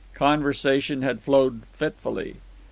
Conversation 0.15 1.03
had 1.03 1.21
flowed 1.21 1.61
fitfully. 1.73 2.37